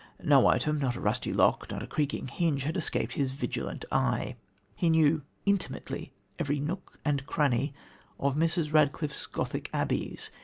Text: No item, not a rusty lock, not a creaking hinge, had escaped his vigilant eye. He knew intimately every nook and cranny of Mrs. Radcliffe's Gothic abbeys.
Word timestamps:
No 0.23 0.47
item, 0.47 0.79
not 0.79 0.95
a 0.95 0.99
rusty 0.99 1.31
lock, 1.31 1.69
not 1.69 1.83
a 1.83 1.85
creaking 1.85 2.27
hinge, 2.29 2.63
had 2.63 2.75
escaped 2.75 3.13
his 3.13 3.33
vigilant 3.33 3.85
eye. 3.91 4.35
He 4.75 4.89
knew 4.89 5.21
intimately 5.45 6.11
every 6.39 6.59
nook 6.59 6.97
and 7.05 7.23
cranny 7.27 7.75
of 8.19 8.33
Mrs. 8.35 8.73
Radcliffe's 8.73 9.27
Gothic 9.27 9.69
abbeys. 9.71 10.31